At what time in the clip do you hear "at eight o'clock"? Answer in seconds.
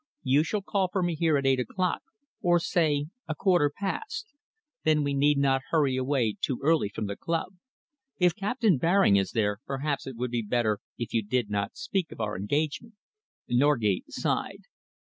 1.37-2.01